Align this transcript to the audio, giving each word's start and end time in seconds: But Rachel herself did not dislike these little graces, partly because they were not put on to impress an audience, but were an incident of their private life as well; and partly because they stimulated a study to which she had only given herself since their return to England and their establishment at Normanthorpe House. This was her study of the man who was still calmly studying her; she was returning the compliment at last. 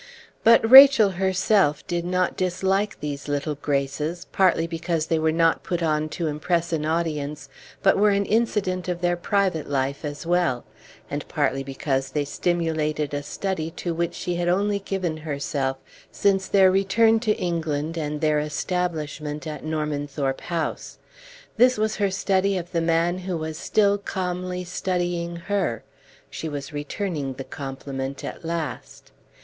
But 0.43 0.67
Rachel 0.67 1.11
herself 1.11 1.85
did 1.85 2.03
not 2.05 2.35
dislike 2.35 3.01
these 3.01 3.27
little 3.27 3.53
graces, 3.53 4.25
partly 4.31 4.65
because 4.65 5.05
they 5.05 5.19
were 5.19 5.31
not 5.31 5.61
put 5.61 5.83
on 5.83 6.09
to 6.17 6.25
impress 6.25 6.73
an 6.73 6.87
audience, 6.87 7.49
but 7.83 7.99
were 7.99 8.09
an 8.09 8.25
incident 8.25 8.87
of 8.89 9.01
their 9.01 9.15
private 9.15 9.69
life 9.69 10.03
as 10.03 10.25
well; 10.25 10.65
and 11.07 11.27
partly 11.27 11.61
because 11.63 12.09
they 12.09 12.25
stimulated 12.25 13.13
a 13.13 13.21
study 13.21 13.69
to 13.77 13.93
which 13.93 14.15
she 14.15 14.37
had 14.37 14.47
only 14.47 14.79
given 14.79 15.17
herself 15.17 15.77
since 16.11 16.47
their 16.47 16.71
return 16.71 17.19
to 17.19 17.37
England 17.37 17.95
and 17.95 18.21
their 18.21 18.39
establishment 18.39 19.45
at 19.45 19.63
Normanthorpe 19.63 20.41
House. 20.41 20.97
This 21.57 21.77
was 21.77 21.97
her 21.97 22.09
study 22.09 22.57
of 22.57 22.71
the 22.71 22.81
man 22.81 23.19
who 23.19 23.37
was 23.37 23.55
still 23.55 23.99
calmly 23.99 24.63
studying 24.63 25.35
her; 25.35 25.83
she 26.31 26.49
was 26.49 26.73
returning 26.73 27.33
the 27.35 27.43
compliment 27.43 28.23
at 28.25 28.43
last. 28.43 29.11